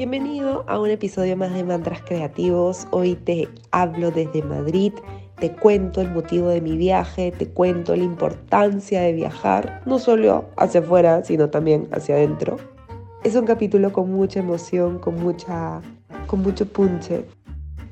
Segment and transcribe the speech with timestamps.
[0.00, 2.88] Bienvenido a un episodio más de Mantras Creativos.
[2.90, 4.94] Hoy te hablo desde Madrid,
[5.38, 10.48] te cuento el motivo de mi viaje, te cuento la importancia de viajar, no solo
[10.56, 12.56] hacia afuera, sino también hacia adentro.
[13.24, 15.82] Es un capítulo con mucha emoción, con, mucha,
[16.26, 17.26] con mucho punche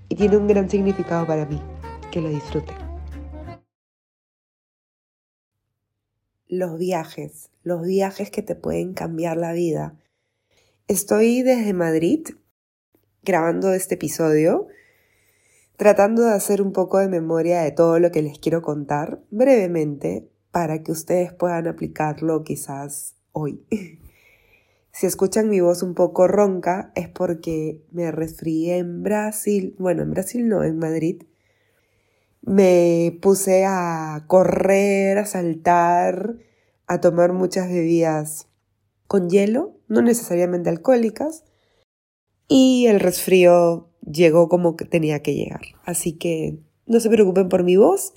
[0.09, 1.61] y tiene un gran significado para mí.
[2.11, 2.79] Que lo disfruten.
[6.47, 9.99] Los viajes, los viajes que te pueden cambiar la vida
[10.89, 12.29] Estoy desde Madrid
[13.23, 14.69] grabando este episodio,
[15.77, 20.31] tratando de hacer un poco de memoria de todo lo que les quiero contar brevemente
[20.51, 23.63] para que ustedes puedan aplicarlo quizás hoy.
[24.91, 30.11] Si escuchan mi voz un poco ronca es porque me resfrié en Brasil, bueno, en
[30.11, 31.23] Brasil no, en Madrid.
[32.41, 36.39] Me puse a correr, a saltar,
[36.89, 38.48] a tomar muchas bebidas
[39.09, 41.43] con hielo, no necesariamente alcohólicas,
[42.47, 45.63] y el resfrío llegó como que tenía que llegar.
[45.85, 48.13] Así que no se preocupen por mi voz,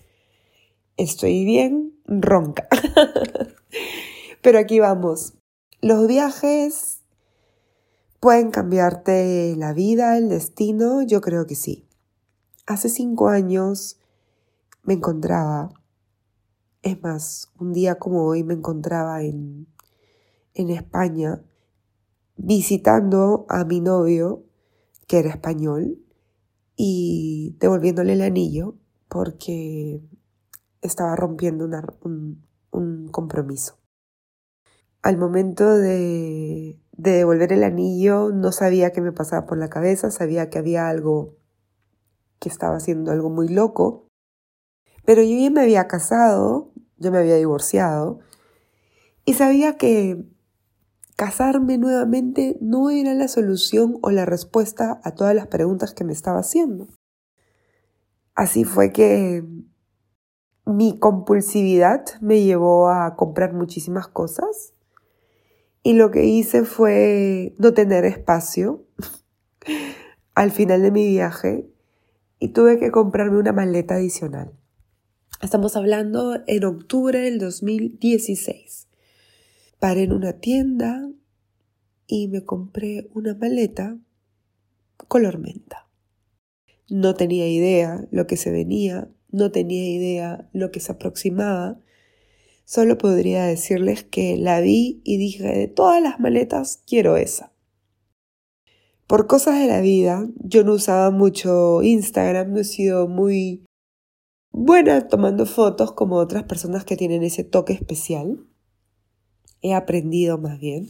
[0.97, 2.67] estoy bien ronca.
[4.41, 5.33] Pero aquí vamos.
[5.81, 7.01] Los viajes
[8.19, 11.87] pueden cambiarte la vida, el destino, yo creo que sí.
[12.67, 13.97] Hace cinco años
[14.83, 15.71] me encontraba,
[16.81, 19.67] es más, un día como hoy me encontraba en
[20.53, 21.41] en España
[22.35, 24.43] visitando a mi novio,
[25.07, 25.99] que era español,
[26.75, 28.75] y devolviéndole el anillo
[29.07, 30.01] porque
[30.81, 31.69] estaba rompiendo
[32.01, 33.77] un, compromiso.
[35.01, 40.11] Al momento de, de devolver el anillo no sabía qué me pasaba por la cabeza,
[40.11, 41.35] sabía que había algo
[42.39, 44.07] que estaba haciendo algo muy loco,
[45.05, 48.19] pero yo ya me había casado, yo me había divorciado
[49.25, 50.25] y sabía que
[51.15, 56.13] casarme nuevamente no era la solución o la respuesta a todas las preguntas que me
[56.13, 56.87] estaba haciendo.
[58.35, 59.43] Así fue que
[60.65, 64.73] mi compulsividad me llevó a comprar muchísimas cosas
[65.83, 68.85] y lo que hice fue no tener espacio
[70.35, 71.69] al final de mi viaje
[72.39, 74.53] y tuve que comprarme una maleta adicional.
[75.41, 78.80] Estamos hablando en octubre del 2016.
[79.81, 81.09] Paré en una tienda
[82.05, 83.97] y me compré una maleta
[85.07, 85.89] color menta.
[86.87, 91.79] No tenía idea lo que se venía, no tenía idea lo que se aproximaba.
[92.63, 97.51] Solo podría decirles que la vi y dije, de todas las maletas, quiero esa.
[99.07, 103.65] Por cosas de la vida, yo no usaba mucho Instagram, no he sido muy
[104.51, 108.45] buena tomando fotos como otras personas que tienen ese toque especial
[109.61, 110.89] he aprendido más bien.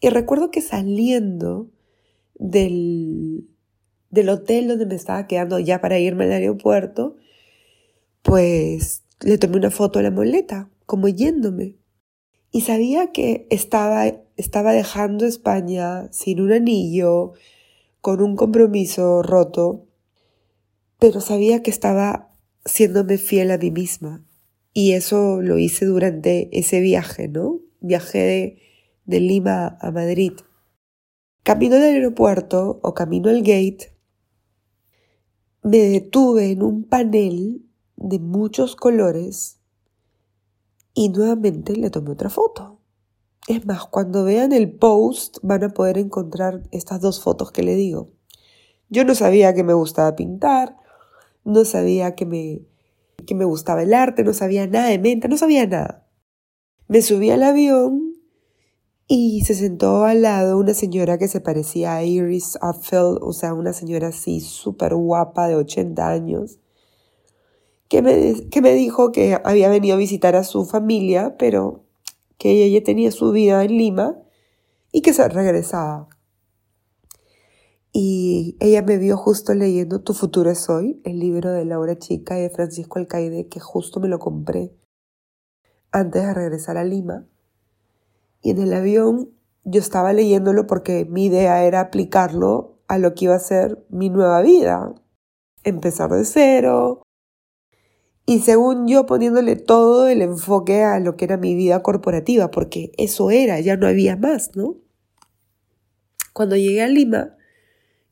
[0.00, 1.70] Y recuerdo que saliendo
[2.34, 3.48] del,
[4.10, 7.16] del hotel donde me estaba quedando ya para irme al aeropuerto,
[8.22, 11.76] pues le tomé una foto a la moleta, como yéndome.
[12.50, 14.06] Y sabía que estaba,
[14.36, 17.32] estaba dejando España sin un anillo,
[18.00, 19.86] con un compromiso roto,
[20.98, 22.32] pero sabía que estaba
[22.64, 24.24] siéndome fiel a mí misma.
[24.72, 27.65] Y eso lo hice durante ese viaje, ¿no?
[27.86, 28.60] Viajé
[29.04, 30.32] de, Lima a Madrid.
[31.42, 33.96] Camino del aeropuerto o camino al gate,
[35.62, 37.64] me detuve en un panel
[37.96, 39.60] de muchos colores
[40.94, 42.80] y nuevamente le tomé otra foto.
[43.48, 47.76] Es más, cuando vean el post van a poder encontrar estas dos fotos que le
[47.76, 48.10] digo.
[48.88, 50.76] Yo no sabía que me gustaba pintar,
[51.44, 52.62] no sabía que me,
[53.24, 56.05] que me gustaba el arte, no sabía nada de menta, no sabía nada.
[56.88, 58.14] Me subí al avión
[59.08, 63.54] y se sentó al lado una señora que se parecía a Iris Apfel, o sea,
[63.54, 66.58] una señora así súper guapa de 80 años,
[67.88, 71.84] que me, que me dijo que había venido a visitar a su familia, pero
[72.38, 74.18] que ella ya tenía su vida en Lima
[74.92, 76.08] y que se regresaba.
[77.92, 82.38] Y ella me vio justo leyendo Tu futuro es hoy, el libro de Laura Chica
[82.38, 84.72] y de Francisco Alcaide, que justo me lo compré
[85.96, 87.26] antes de regresar a Lima.
[88.42, 89.30] Y en el avión
[89.64, 94.10] yo estaba leyéndolo porque mi idea era aplicarlo a lo que iba a ser mi
[94.10, 94.94] nueva vida.
[95.64, 97.02] Empezar de cero.
[98.26, 102.92] Y según yo poniéndole todo el enfoque a lo que era mi vida corporativa, porque
[102.98, 104.76] eso era, ya no había más, ¿no?
[106.34, 107.36] Cuando llegué a Lima,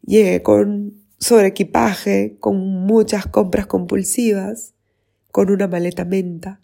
[0.02, 4.75] llegué con sobreequipaje, con muchas compras compulsivas,
[5.30, 6.63] con una maleta menta,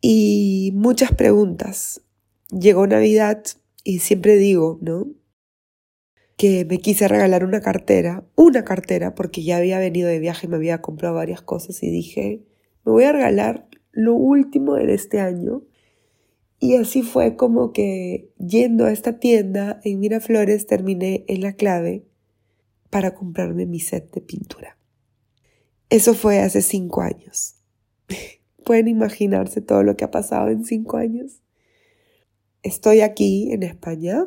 [0.00, 2.02] y muchas preguntas.
[2.50, 3.44] Llegó Navidad
[3.84, 5.06] y siempre digo, ¿no?
[6.38, 10.48] que me quise regalar una cartera, una cartera, porque ya había venido de viaje y
[10.48, 12.44] me había comprado varias cosas y dije,
[12.84, 15.64] me voy a regalar lo último de este año.
[16.60, 22.06] Y así fue como que yendo a esta tienda en Miraflores terminé en la clave
[22.88, 24.78] para comprarme mi set de pintura.
[25.90, 27.56] Eso fue hace cinco años.
[28.68, 31.40] ¿Pueden imaginarse todo lo que ha pasado en cinco años?
[32.62, 34.26] Estoy aquí en España.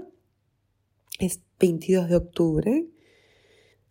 [1.20, 2.88] Es 22 de octubre.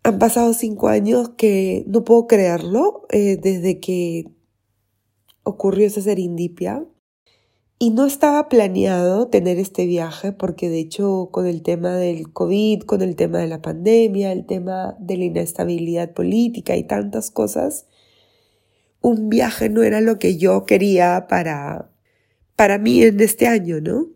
[0.02, 4.24] Han pasado cinco años que no puedo creerlo eh, desde que
[5.44, 6.84] ocurrió esa serendipia.
[7.78, 12.80] Y no estaba planeado tener este viaje porque de hecho con el tema del COVID,
[12.80, 17.86] con el tema de la pandemia, el tema de la inestabilidad política y tantas cosas,
[19.00, 21.90] un viaje no era lo que yo quería para,
[22.56, 24.08] para mí en este año, ¿no?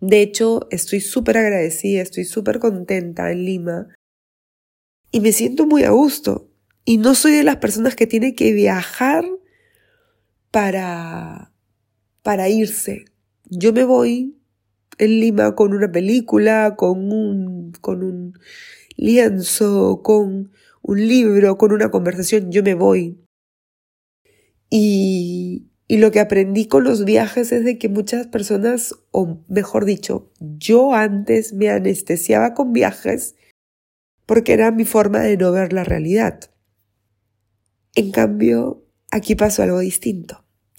[0.00, 3.88] De hecho, estoy súper agradecida, estoy súper contenta en Lima
[5.10, 6.48] y me siento muy a gusto.
[6.84, 9.24] Y no soy de las personas que tiene que viajar
[10.50, 11.50] para
[12.22, 13.04] para irse.
[13.46, 14.36] Yo me voy
[14.98, 18.38] en Lima con una película, con un, con un
[18.96, 20.52] lienzo, con
[20.82, 23.19] un libro, con una conversación, yo me voy.
[24.70, 29.84] Y, y lo que aprendí con los viajes es de que muchas personas, o mejor
[29.84, 33.34] dicho, yo antes me anestesiaba con viajes
[34.24, 36.52] porque era mi forma de no ver la realidad.
[37.96, 40.44] En cambio, aquí pasó algo distinto.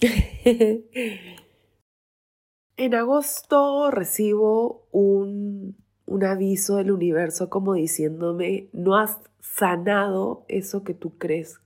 [2.78, 10.94] en agosto recibo un, un aviso del universo como diciéndome, no has sanado eso que
[10.94, 11.60] tú crees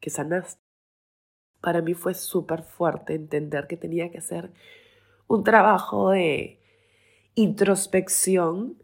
[0.00, 0.67] que sanaste.
[1.60, 4.52] Para mí fue súper fuerte entender que tenía que hacer
[5.26, 6.60] un trabajo de
[7.34, 8.76] introspección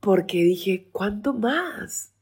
[0.00, 2.14] porque dije, ¿cuánto más?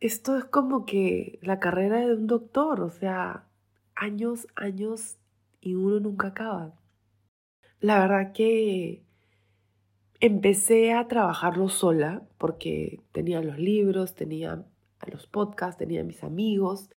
[0.00, 3.46] Esto es como que la carrera de un doctor, o sea,
[3.94, 5.18] años, años
[5.60, 6.74] y uno nunca acaba.
[7.80, 9.04] La verdad que
[10.20, 14.64] empecé a trabajarlo sola porque tenía los libros, tenía
[15.10, 16.90] los podcasts, tenía mis amigos,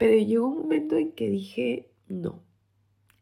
[0.00, 2.42] pero llegó un momento en que dije, no,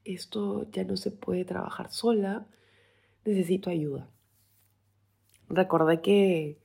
[0.05, 2.47] esto ya no se puede trabajar sola,
[3.25, 4.09] necesito ayuda.
[5.49, 6.61] Recordé que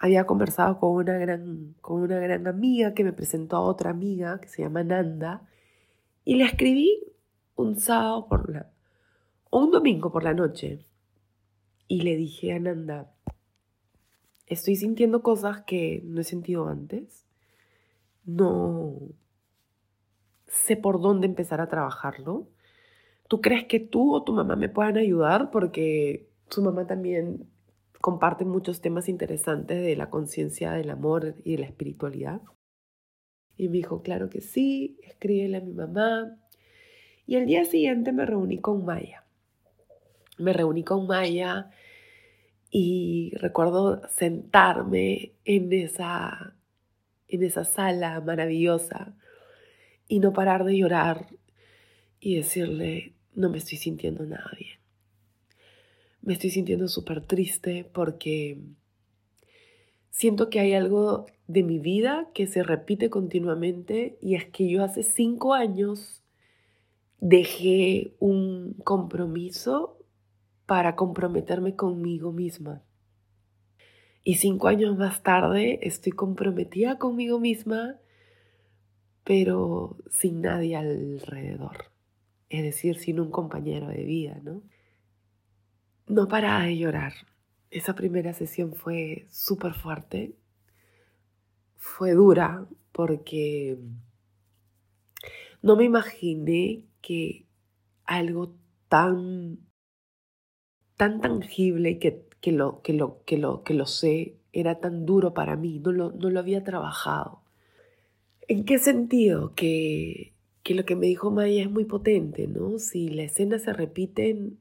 [0.00, 4.40] había conversado con una gran, con una gran amiga que me presentó a otra amiga
[4.40, 5.48] que se llama Nanda
[6.24, 6.98] y le escribí
[7.54, 8.72] un sábado por la,
[9.48, 10.84] o un domingo por la noche
[11.86, 13.14] y le dije a Nanda,
[14.48, 17.24] estoy sintiendo cosas que no he sentido antes,
[18.24, 19.21] no
[20.52, 22.46] sé por dónde empezar a trabajarlo.
[23.26, 25.50] ¿Tú crees que tú o tu mamá me puedan ayudar?
[25.50, 27.48] Porque su mamá también
[28.00, 32.42] comparte muchos temas interesantes de la conciencia del amor y de la espiritualidad.
[33.56, 36.36] Y me dijo, claro que sí, escríbele a mi mamá,
[37.26, 39.24] y el día siguiente me reuní con Maya.
[40.38, 41.70] Me reuní con Maya
[42.70, 46.56] y recuerdo sentarme en esa,
[47.28, 49.14] en esa sala maravillosa
[50.12, 51.26] y no parar de llorar
[52.20, 54.78] y decirle, no me estoy sintiendo nada bien.
[56.20, 58.58] Me estoy sintiendo súper triste porque
[60.10, 64.84] siento que hay algo de mi vida que se repite continuamente y es que yo
[64.84, 66.22] hace cinco años
[67.18, 69.96] dejé un compromiso
[70.66, 72.82] para comprometerme conmigo misma.
[74.24, 77.96] Y cinco años más tarde estoy comprometida conmigo misma,
[79.24, 81.90] pero sin nadie alrededor.
[82.48, 84.62] Es decir, sin un compañero de vida, ¿no?
[86.06, 87.12] No paraba de llorar.
[87.70, 90.36] Esa primera sesión fue súper fuerte.
[91.76, 93.78] Fue dura porque
[95.62, 97.46] no me imaginé que
[98.04, 98.54] algo
[98.88, 99.60] tan,
[100.96, 105.32] tan tangible que, que, lo, que, lo, que, lo, que lo sé era tan duro
[105.32, 107.41] para mí, no lo, no lo había trabajado.
[108.52, 109.54] ¿En qué sentido?
[109.54, 112.78] Que, que lo que me dijo Maya es muy potente, ¿no?
[112.78, 114.52] Si la escena se repite,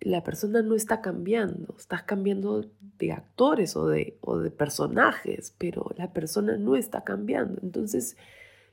[0.00, 5.90] la persona no está cambiando, estás cambiando de actores o de, o de personajes, pero
[5.98, 7.60] la persona no está cambiando.
[7.62, 8.16] Entonces,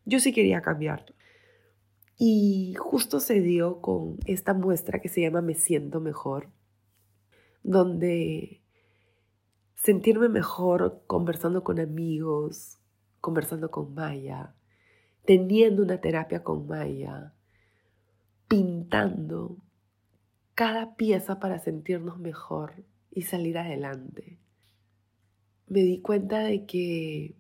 [0.06, 1.14] yo sí quería cambiar.
[2.18, 6.50] Y justo se dio con esta muestra que se llama Me siento mejor,
[7.62, 8.62] donde
[9.76, 12.79] sentirme mejor conversando con amigos,
[13.22, 14.54] conversando con Maya,
[15.26, 17.34] teniendo una terapia con Maya,
[18.48, 19.58] pintando
[20.56, 24.38] cada pieza para sentirnos mejor y salir adelante.
[25.68, 27.36] me di cuenta de que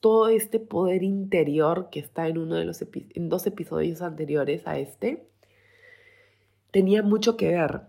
[0.00, 4.78] todo este poder interior que está en uno de los en dos episodios anteriores a
[4.78, 5.28] este
[6.72, 7.82] tenía mucho que ver.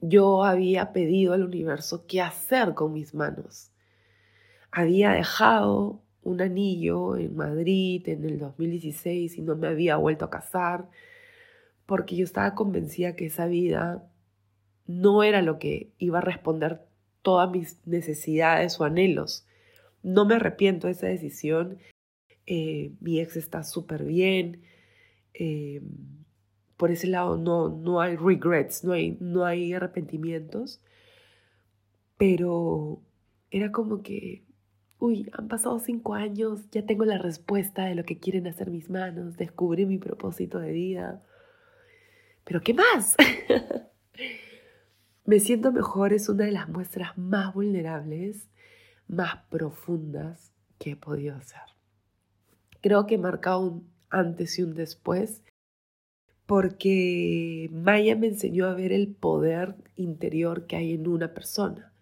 [0.00, 3.70] Yo había pedido al universo qué hacer con mis manos.
[4.70, 10.30] Había dejado un anillo en Madrid en el 2016 y no me había vuelto a
[10.30, 10.88] casar
[11.86, 14.06] porque yo estaba convencida que esa vida
[14.86, 16.82] no era lo que iba a responder
[17.22, 19.46] todas mis necesidades o anhelos.
[20.02, 21.78] No me arrepiento de esa decisión.
[22.46, 24.62] Eh, mi ex está súper bien.
[25.32, 25.82] Eh,
[26.76, 30.82] por ese lado no, no hay regrets, no hay, no hay arrepentimientos.
[32.18, 33.00] Pero
[33.50, 34.42] era como que,
[34.98, 38.90] uy, han pasado cinco años, ya tengo la respuesta de lo que quieren hacer mis
[38.90, 41.22] manos, descubrí mi propósito de vida.
[42.44, 43.16] Pero ¿qué más?
[45.24, 48.48] Me siento mejor es una de las muestras más vulnerables
[49.08, 51.60] más profundas que he podido hacer.
[52.80, 55.42] Creo que marca un antes y un después
[56.46, 61.92] porque Maya me enseñó a ver el poder interior que hay en una persona.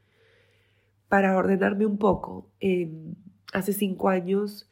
[1.08, 2.50] Para ordenarme un poco,
[3.52, 4.68] hace cinco años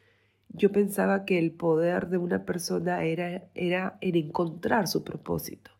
[0.49, 5.71] yo pensaba que el poder de una persona era, era en encontrar su propósito.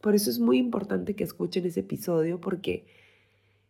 [0.00, 2.86] Por eso es muy importante que escuchen ese episodio porque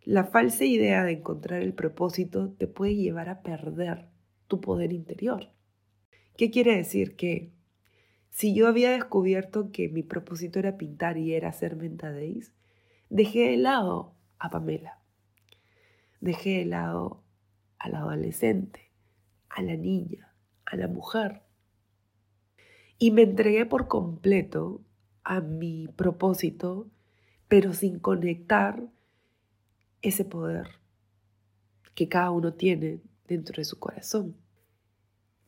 [0.04, 4.06] la falsa idea de encontrar el propósito te puede llevar a perder
[4.46, 5.48] tu poder interior.
[6.36, 7.16] ¿Qué quiere decir?
[7.16, 7.50] Que
[8.30, 12.52] si yo había descubierto que mi propósito era pintar y era hacer mentadéis,
[13.08, 15.00] dejé de lado a Pamela.
[16.20, 17.22] Dejé de lado
[17.78, 18.90] al adolescente,
[19.48, 21.42] a la niña, a la mujer.
[22.98, 24.82] Y me entregué por completo
[25.24, 26.88] a mi propósito,
[27.48, 28.82] pero sin conectar
[30.02, 30.68] ese poder
[31.94, 34.36] que cada uno tiene dentro de su corazón.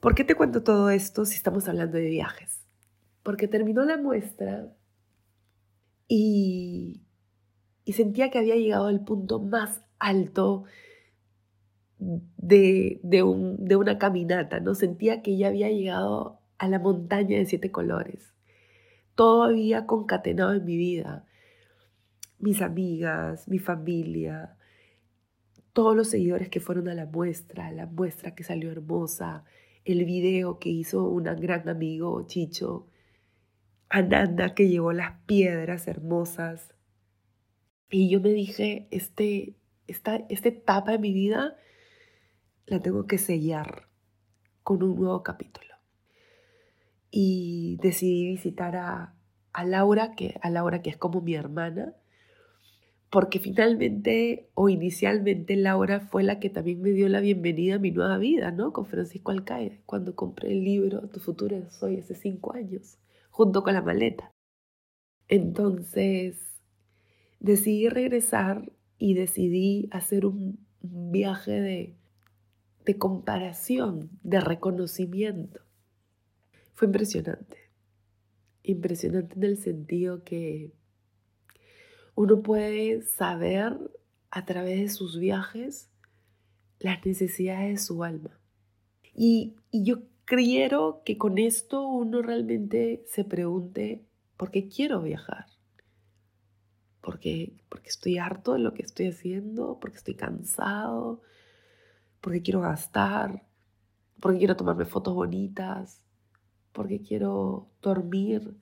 [0.00, 2.64] ¿Por qué te cuento todo esto si estamos hablando de viajes?
[3.22, 4.72] Porque terminó la muestra
[6.06, 7.02] y,
[7.84, 10.64] y sentía que había llegado al punto más alto
[11.98, 14.74] de, de, un, de una caminata, ¿no?
[14.74, 18.34] Sentía que ya había llegado a la montaña de siete colores.
[19.14, 21.24] Todo había concatenado en mi vida
[22.38, 24.56] mis amigas, mi familia,
[25.72, 29.44] todos los seguidores que fueron a la muestra, la muestra que salió hermosa,
[29.84, 32.86] el video que hizo un gran amigo, Chicho,
[33.88, 36.74] Ananda que llevó las piedras hermosas.
[37.90, 39.56] Y yo me dije, este,
[39.88, 41.56] esta, esta etapa de mi vida
[42.66, 43.88] la tengo que sellar
[44.62, 45.74] con un nuevo capítulo.
[47.10, 49.14] Y decidí visitar a,
[49.52, 51.94] a Laura, que, a Laura que es como mi hermana,
[53.10, 57.90] porque finalmente o inicialmente Laura fue la que también me dio la bienvenida a mi
[57.90, 58.74] nueva vida, ¿no?
[58.74, 62.98] Con Francisco Alcaide, cuando compré el libro Tu futuro es hoy, hace cinco años,
[63.30, 64.30] junto con la maleta.
[65.28, 66.36] Entonces,
[67.40, 71.96] decidí regresar y decidí hacer un, viaje de,
[72.84, 75.60] de comparación, de reconocimiento.
[76.74, 77.56] Fue impresionante.
[78.62, 80.72] Impresionante en el sentido que
[82.14, 83.76] uno puede saber
[84.30, 85.90] a través de sus viajes
[86.80, 88.38] las necesidades de su alma.
[89.14, 94.04] Y, yo creo que con esto uno realmente se pregunte,
[94.36, 95.46] ¿por qué quiero viajar?
[97.08, 101.22] Porque, porque estoy harto de lo que estoy haciendo, porque estoy cansado,
[102.20, 103.46] porque quiero gastar,
[104.20, 106.02] porque quiero tomarme fotos bonitas,
[106.72, 108.58] porque quiero dormir,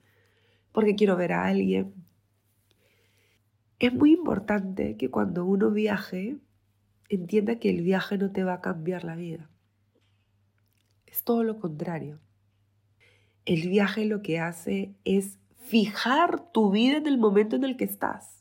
[0.71, 1.93] porque quiero ver a alguien.
[3.81, 6.38] Es muy importante que cuando uno viaje,
[7.09, 9.50] entienda que el viaje no te va a cambiar la vida.
[11.05, 12.21] Es todo lo contrario.
[13.45, 17.87] El viaje lo que hace es fijar tu vida en el momento en el que
[17.87, 18.36] estás.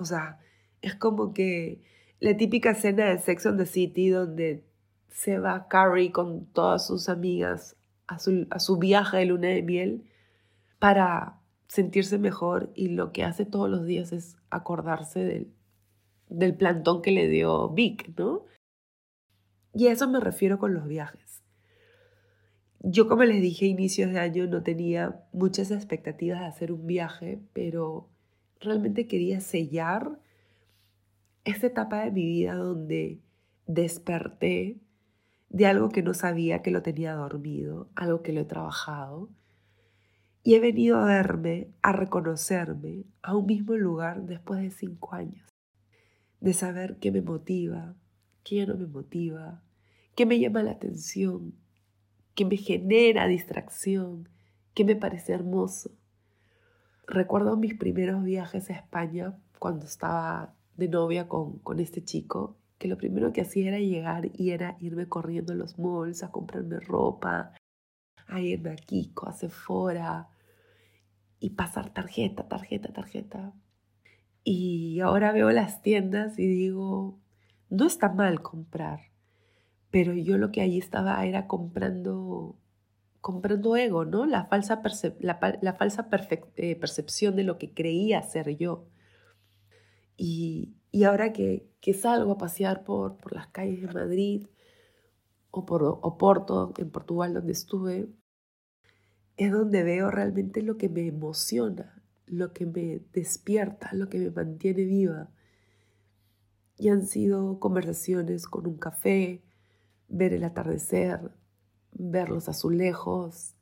[0.00, 0.38] O sea,
[0.82, 1.82] es como que
[2.20, 4.64] la típica escena de Sex on the City donde
[5.08, 7.76] se va Carrie con todas sus amigas
[8.06, 10.04] a su, a su viaje de luna de miel
[10.78, 15.52] para sentirse mejor y lo que hace todos los días es acordarse del,
[16.28, 18.46] del plantón que le dio Vic, ¿no?
[19.74, 21.42] Y a eso me refiero con los viajes.
[22.80, 26.86] Yo, como les dije a inicios de año, no tenía muchas expectativas de hacer un
[26.86, 28.08] viaje, pero
[28.60, 30.18] realmente quería sellar
[31.44, 33.20] esta etapa de mi vida donde
[33.66, 34.78] desperté
[35.48, 39.30] de algo que no sabía que lo tenía dormido, algo que lo he trabajado,
[40.42, 45.46] y he venido a verme, a reconocerme a un mismo lugar después de cinco años.
[46.40, 47.96] de saber qué me motiva,
[48.44, 49.60] qué no me motiva,
[50.14, 51.54] qué me llama la atención,
[52.36, 54.28] qué me genera distracción,
[54.72, 55.90] qué me parece hermoso.
[57.08, 62.86] Recuerdo mis primeros viajes a España cuando estaba de novia con, con este chico, que
[62.86, 66.80] lo primero que hacía era llegar y era irme corriendo a los malls a comprarme
[66.80, 67.54] ropa,
[68.26, 70.28] a irme a Kiko, a Sephora
[71.40, 73.54] y pasar tarjeta, tarjeta, tarjeta.
[74.44, 77.18] Y ahora veo las tiendas y digo,
[77.70, 79.00] no está mal comprar,
[79.90, 82.56] pero yo lo que allí estaba era comprando,
[83.20, 84.26] comprando ego, ¿no?
[84.26, 84.82] La falsa,
[85.20, 86.08] la, falsa
[86.56, 88.86] eh, percepción de lo que creía ser yo.
[90.16, 90.74] Y,
[91.06, 94.46] ahora que, que, salgo a pasear por, por las calles de Madrid
[95.50, 98.08] o por Oporto, en Portugal, donde estuve,
[99.36, 104.30] es donde veo realmente lo que me emociona, lo que me despierta, lo que me
[104.30, 105.30] mantiene viva.
[106.76, 109.42] Y han sido conversaciones con un café,
[110.08, 111.32] ver el atardecer,
[111.92, 113.54] ver los azulejos,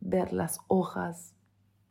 [0.00, 1.34] ver las hojas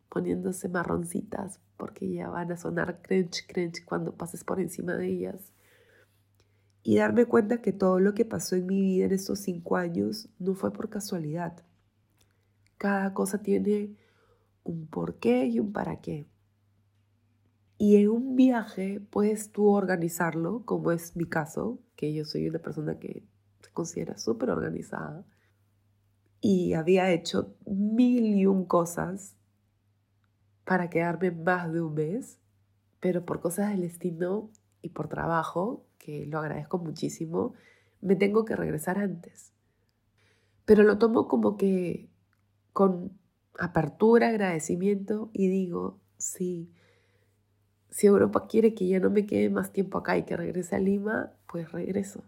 [0.09, 5.53] poniéndose marroncitas porque ya van a sonar crunch, crunch cuando pases por encima de ellas.
[6.83, 10.29] Y darme cuenta que todo lo que pasó en mi vida en estos cinco años
[10.39, 11.63] no fue por casualidad.
[12.77, 13.95] Cada cosa tiene
[14.63, 16.27] un por qué y un para qué.
[17.77, 22.59] Y en un viaje puedes tú organizarlo, como es mi caso, que yo soy una
[22.59, 23.23] persona que
[23.61, 25.25] se considera súper organizada
[26.41, 29.35] y había hecho mil y un cosas
[30.63, 32.39] para quedarme más de un mes,
[32.99, 34.49] pero por cosas del destino
[34.81, 37.53] y por trabajo, que lo agradezco muchísimo,
[38.01, 39.51] me tengo que regresar antes.
[40.65, 42.09] Pero lo tomo como que
[42.73, 43.11] con
[43.57, 46.71] apertura, agradecimiento y digo, sí,
[47.89, 50.79] si Europa quiere que ya no me quede más tiempo acá y que regrese a
[50.79, 52.23] Lima, pues regreso.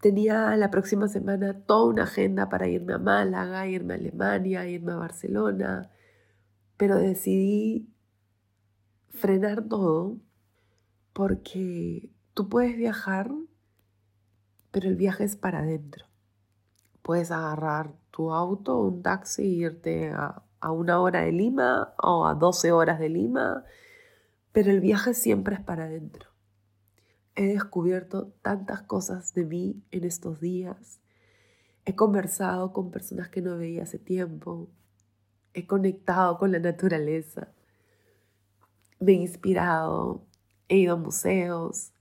[0.00, 4.92] Tenía la próxima semana toda una agenda para irme a Málaga, irme a Alemania, irme
[4.92, 5.90] a Barcelona,
[6.78, 7.86] pero decidí
[9.10, 10.16] frenar todo
[11.12, 13.30] porque tú puedes viajar,
[14.70, 16.06] pero el viaje es para adentro.
[17.02, 22.34] Puedes agarrar tu auto, un taxi, irte a, a una hora de Lima o a
[22.34, 23.64] 12 horas de Lima,
[24.52, 26.29] pero el viaje siempre es para adentro.
[27.36, 31.00] He descubierto tantas cosas de mí en estos días.
[31.84, 34.68] He conversado con personas que no veía hace tiempo.
[35.54, 37.52] He conectado con la naturaleza.
[38.98, 40.26] Me he inspirado.
[40.68, 41.92] He ido a museos.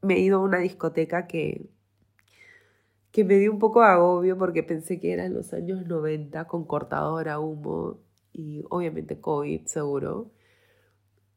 [0.00, 1.70] Me he ido a una discoteca que
[3.12, 6.46] que me dio un poco de agobio porque pensé que era en los años 90
[6.46, 7.98] con cortadora, humo
[8.32, 10.30] y obviamente COVID seguro.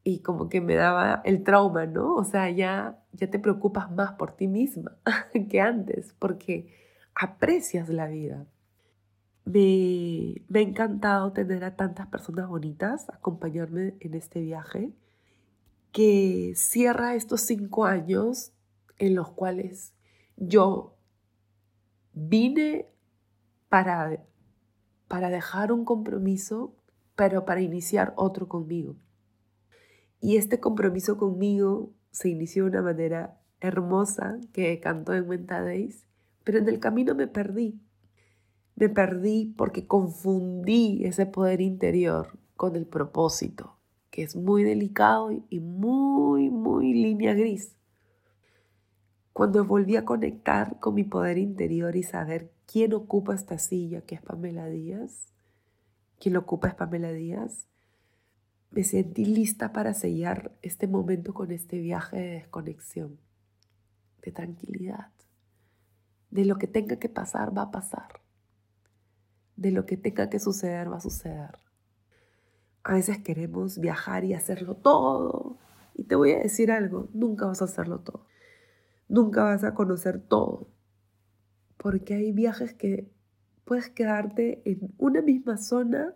[0.06, 2.14] Y como que me daba el trauma, ¿no?
[2.14, 4.96] O sea, ya, ya te preocupas más por ti misma
[5.50, 6.72] que antes porque
[7.14, 8.46] aprecias la vida.
[9.44, 14.92] Me, me ha encantado tener a tantas personas bonitas acompañarme en este viaje
[15.90, 18.52] que cierra estos cinco años
[18.98, 19.94] en los cuales
[20.36, 20.96] yo
[22.18, 22.88] Vine
[23.68, 24.24] para,
[25.06, 26.74] para dejar un compromiso,
[27.14, 28.96] pero para iniciar otro conmigo.
[30.20, 36.06] Y este compromiso conmigo se inició de una manera hermosa que cantó en Wenta Days,
[36.44, 37.80] pero en el camino me perdí.
[38.74, 43.76] Me perdí porque confundí ese poder interior con el propósito,
[44.10, 47.76] que es muy delicado y muy, muy línea gris.
[49.32, 54.14] Cuando volví a conectar con mi poder interior y saber quién ocupa esta silla, que
[54.14, 55.32] es Pamela Díaz,
[56.18, 57.66] quién ocupa es Pamela Díaz,
[58.76, 63.18] me sentí lista para sellar este momento con este viaje de desconexión,
[64.20, 65.12] de tranquilidad.
[66.30, 68.20] De lo que tenga que pasar, va a pasar.
[69.56, 71.58] De lo que tenga que suceder, va a suceder.
[72.82, 75.56] A veces queremos viajar y hacerlo todo.
[75.94, 78.26] Y te voy a decir algo, nunca vas a hacerlo todo.
[79.08, 80.68] Nunca vas a conocer todo,
[81.78, 83.10] porque hay viajes que
[83.64, 86.14] puedes quedarte en una misma zona,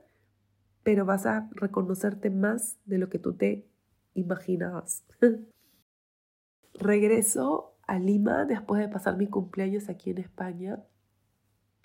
[0.90, 3.64] pero vas a reconocerte más de lo que tú te
[4.14, 5.05] imaginabas.
[6.74, 10.83] Regreso a Lima después de pasar mi cumpleaños aquí en España,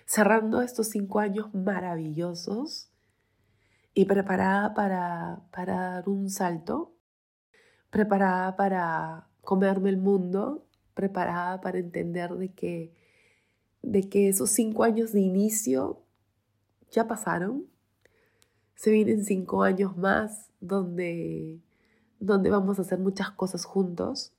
[0.06, 2.90] cerrando estos cinco años maravillosos
[3.94, 6.92] y preparada para, para dar un salto,
[7.90, 12.92] preparada para comerme el mundo preparada para entender de que,
[13.82, 16.02] de que esos cinco años de inicio
[16.90, 17.75] ya pasaron.
[18.76, 21.58] Se vienen cinco años más donde,
[22.20, 24.32] donde vamos a hacer muchas cosas juntos.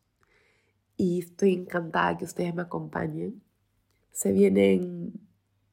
[0.99, 3.41] y estoy encantada que ustedes me acompañen.
[4.11, 5.13] Se vienen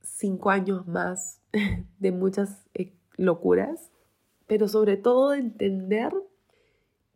[0.02, 1.40] cinco años más
[1.98, 3.90] de muchas eh, locuras,
[4.46, 6.12] pero sobre todo entender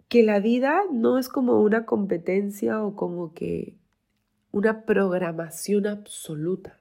[0.08, 3.76] que la vida no es como una competencia o como que
[4.52, 6.80] una programación absoluta.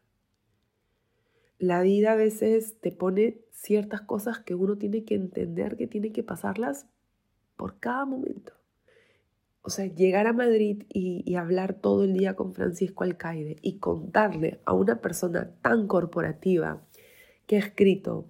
[1.60, 6.12] La vida a veces te pone ciertas cosas que uno tiene que entender que tiene
[6.12, 6.86] que pasarlas
[7.56, 8.54] por cada momento.
[9.62, 14.62] O sea, llegar a Madrid y, hablar todo el día con Francisco Alcaide y contarle
[14.66, 16.86] a una persona tan corporativa
[17.48, 18.30] que ha escrito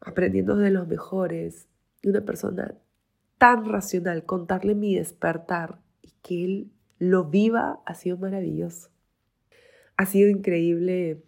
[0.00, 1.66] aprendiendo de los mejores,
[2.02, 2.76] y una persona
[3.38, 8.90] tan racional, contarle mi despertar y que él lo viva ha sido maravilloso.
[9.96, 11.24] Ha sido increíble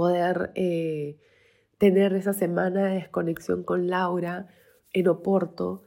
[0.00, 1.18] poder eh,
[1.76, 4.48] tener esa semana de desconexión con Laura
[4.94, 5.82] en Oporto,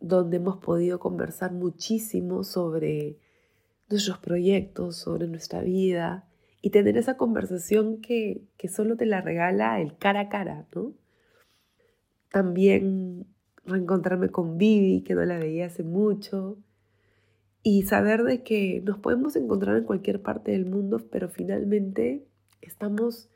[0.00, 3.18] donde hemos podido conversar muchísimo sobre
[3.90, 6.26] nuestros proyectos, sobre nuestra vida
[6.62, 10.94] y tener esa conversación que, que solo te la regala el cara a cara, ¿no?
[12.32, 13.26] También
[13.66, 16.56] reencontrarme con Vivi, que no la veía hace mucho,
[17.62, 22.24] y saber de que nos podemos encontrar en cualquier parte del mundo, pero finalmente
[22.62, 23.28] estamos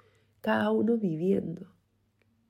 [0.43, 1.67] cada uno viviendo.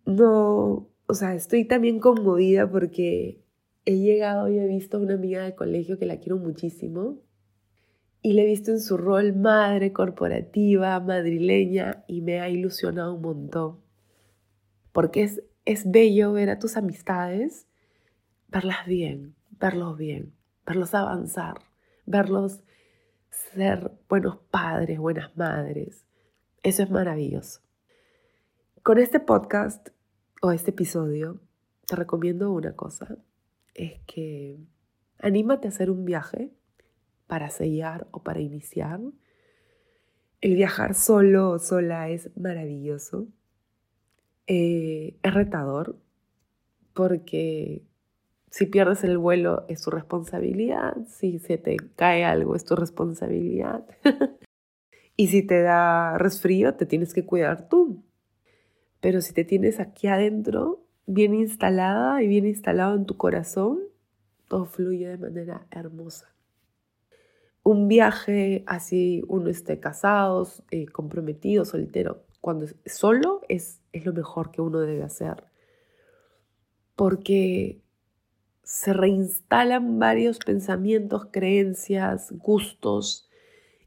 [0.05, 3.41] No, o sea, estoy también conmovida porque
[3.85, 7.21] he llegado y he visto a una amiga de colegio que la quiero muchísimo
[8.21, 13.23] y la he visto en su rol madre corporativa, madrileña y me ha ilusionado un
[13.23, 13.79] montón.
[14.93, 17.69] Porque es, es bello ver a tus amistades
[18.53, 20.35] verlas bien, verlos bien,
[20.67, 21.55] verlos avanzar,
[22.05, 22.63] verlos
[23.31, 26.05] ser buenos padres, buenas madres.
[26.63, 27.63] Eso es maravilloso.
[28.83, 29.91] Con este podcast
[30.41, 31.39] o este episodio
[31.87, 33.17] te recomiendo una cosa,
[33.75, 34.59] es que
[35.21, 36.51] anímate a hacer un viaje
[37.29, 38.99] para sellar o para iniciar.
[40.41, 43.29] El viajar solo o sola es maravilloso.
[44.49, 45.97] Eh, es retador
[46.93, 47.85] porque
[48.51, 53.87] si pierdes el vuelo es tu responsabilidad, si se te cae algo es tu responsabilidad.
[55.17, 58.03] y si te da resfrío, te tienes que cuidar tú.
[59.03, 63.81] Pero si te tienes aquí adentro, bien instalada y bien instalado en tu corazón,
[64.47, 66.33] todo fluye de manera hermosa.
[67.65, 74.13] Un viaje así uno esté casado, eh, comprometido, soltero, cuando es solo es, es lo
[74.13, 75.47] mejor que uno debe hacer.
[76.95, 77.83] Porque
[78.63, 83.29] se reinstalan varios pensamientos, creencias, gustos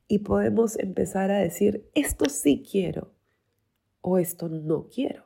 [0.09, 3.14] y podemos empezar a decir, esto sí quiero
[4.07, 5.23] o esto no quiero.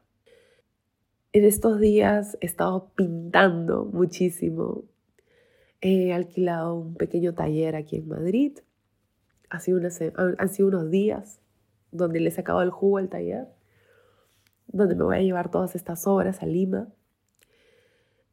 [1.34, 4.86] En estos días he estado pintando muchísimo.
[5.82, 8.58] He alquilado un pequeño taller aquí en Madrid.
[9.50, 9.82] Ha sido
[10.16, 11.42] han sido unos días
[11.92, 13.50] donde le he sacado el jugo al taller,
[14.68, 16.88] donde me voy a llevar todas estas obras a Lima.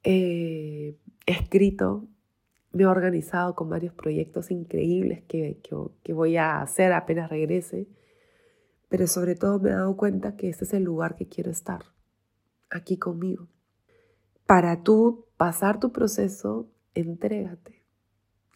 [0.04, 2.06] Eh, he escrito,
[2.70, 5.58] me he organizado con varios proyectos increíbles que,
[6.14, 7.88] voy a hacer apenas regrese,
[8.88, 11.84] pero sobre todo me he dado cuenta que este es el lugar que quiero estar,
[12.70, 13.48] aquí conmigo.
[14.46, 17.82] Para tú pasar tu proceso, entrégate.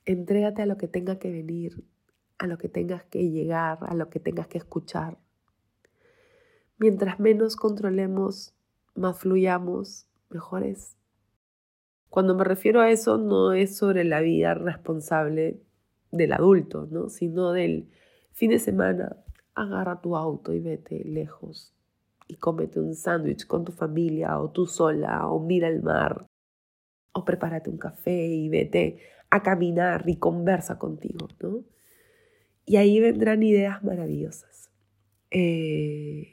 [0.04, 1.84] Entrégate a lo que tenga que venir,
[2.38, 5.18] a lo que tengas que llegar, a lo que tengas que escuchar.
[6.78, 8.54] Mientras menos controlemos,
[8.94, 10.96] más fluyamos, mejor es.
[12.08, 15.60] Cuando me refiero a eso, no es sobre la vida responsable
[16.10, 17.08] del adulto, ¿no?
[17.08, 17.90] sino del
[18.32, 19.16] fin de semana,
[19.54, 21.74] agarra tu auto y vete lejos
[22.26, 26.26] y cómete un sándwich con tu familia o tú sola o mira el mar
[27.12, 28.98] o prepárate un café y vete
[29.30, 31.64] a caminar y conversa contigo, ¿no?
[32.66, 34.70] Y ahí vendrán ideas maravillosas.
[35.30, 36.28] Eh,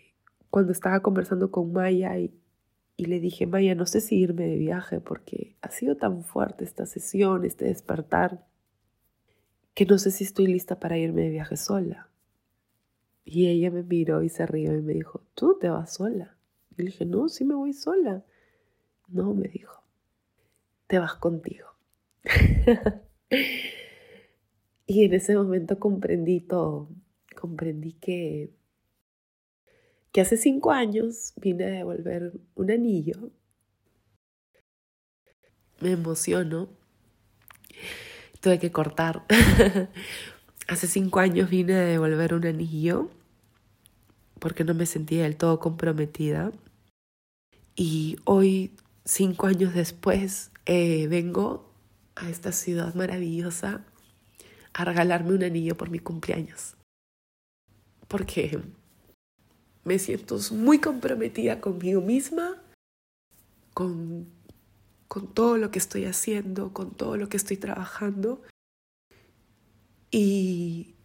[0.50, 2.32] cuando estaba conversando con Maya y,
[2.96, 6.64] y le dije, Maya, no sé si irme de viaje porque ha sido tan fuerte
[6.64, 8.46] esta sesión, este despertar,
[9.74, 12.10] que no sé si estoy lista para irme de viaje sola.
[13.30, 16.38] Y ella me miró y se rió y me dijo, ¿tú te vas sola?
[16.72, 18.24] Y le dije, no, sí me voy sola.
[19.10, 19.84] No, me dijo,
[20.88, 21.68] te vas contigo.
[24.88, 26.88] y en ese momento comprendí todo.
[27.36, 28.54] Comprendí que
[30.14, 33.30] que hace cinco años vine a devolver un anillo.
[35.82, 36.70] Me emociono.
[38.40, 39.26] Tuve que cortar.
[40.70, 43.12] hace cinco años vine a devolver un anillo
[44.40, 46.52] porque no me sentía del todo comprometida.
[47.76, 51.72] Y hoy, cinco años después, eh, vengo
[52.16, 53.86] a esta ciudad maravillosa
[54.74, 56.76] a regalarme un anillo por mi cumpleaños.
[58.08, 58.62] Porque
[59.84, 62.62] me siento muy comprometida conmigo misma,
[63.74, 64.28] con,
[65.08, 68.42] con todo lo que estoy haciendo, con todo lo que estoy trabajando.
[70.12, 70.97] Y,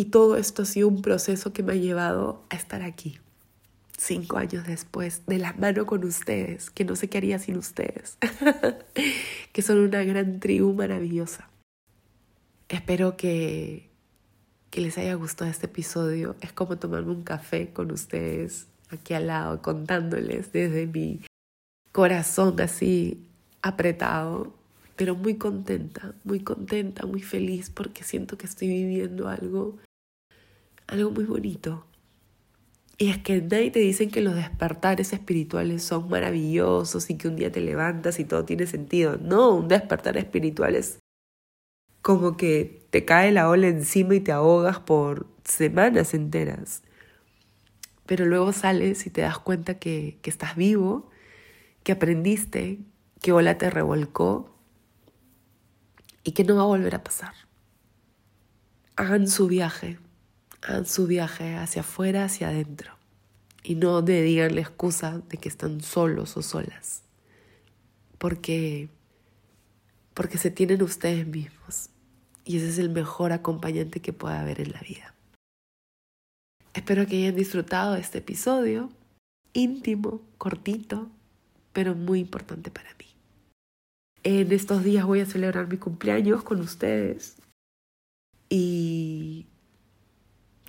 [0.00, 3.18] y todo esto ha sido un proceso que me ha llevado a estar aquí,
[3.98, 8.16] cinco años después, de la mano con ustedes, que no sé qué haría sin ustedes,
[9.52, 11.50] que son una gran tribu maravillosa.
[12.70, 13.90] Espero que,
[14.70, 16.34] que les haya gustado este episodio.
[16.40, 21.20] Es como tomarme un café con ustedes aquí al lado, contándoles desde mi
[21.92, 23.22] corazón así
[23.60, 24.54] apretado,
[24.96, 29.76] pero muy contenta, muy contenta, muy feliz porque siento que estoy viviendo algo,
[30.90, 31.86] algo muy bonito.
[32.98, 37.36] Y es que nadie te dicen que los despertares espirituales son maravillosos y que un
[37.36, 39.16] día te levantas y todo tiene sentido.
[39.16, 40.98] No, un despertar espiritual es
[42.02, 46.82] como que te cae la ola encima y te ahogas por semanas enteras.
[48.04, 51.08] Pero luego sales y te das cuenta que, que estás vivo,
[51.84, 52.80] que aprendiste,
[53.22, 54.54] que ola te revolcó
[56.22, 57.32] y que no va a volver a pasar.
[58.96, 59.98] Hagan su viaje,
[60.62, 62.92] hagan su viaje hacia afuera, hacia adentro.
[63.62, 67.02] Y no digan la excusa de que están solos o solas.
[68.18, 68.88] Porque
[70.14, 71.88] porque se tienen ustedes mismos.
[72.44, 75.14] Y ese es el mejor acompañante que pueda haber en la vida.
[76.74, 78.90] Espero que hayan disfrutado de este episodio,
[79.52, 81.08] íntimo, cortito,
[81.72, 83.06] pero muy importante para mí.
[84.22, 87.36] En estos días voy a celebrar mi cumpleaños con ustedes
[88.48, 89.46] y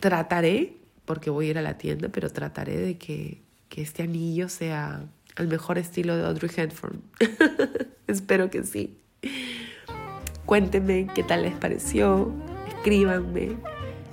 [0.02, 0.74] trataré,
[1.06, 5.06] porque voy a ir a la tienda, pero trataré de que, que este anillo sea
[5.38, 7.02] al mejor estilo de Audrey Hepburn.
[8.08, 8.98] Espero que sí.
[10.46, 12.34] Cuéntenme qué tal les pareció,
[12.68, 13.56] escríbanme.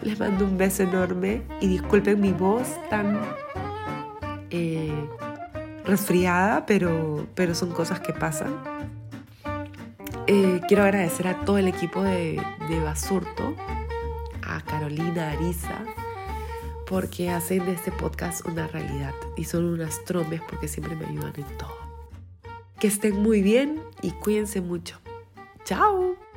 [0.03, 3.21] Les mando un beso enorme y disculpen mi voz tan
[4.51, 4.93] eh,
[5.85, 8.55] resfriada, pero, pero son cosas que pasan.
[10.29, 13.57] Eh, quiero agradecer a todo el equipo de, de Basurto,
[14.63, 15.85] Carolina Ariza,
[16.87, 21.35] porque hacen de este podcast una realidad y son unas trombes porque siempre me ayudan
[21.37, 21.77] en todo.
[22.79, 24.99] Que estén muy bien y cuídense mucho.
[25.65, 26.28] Chao.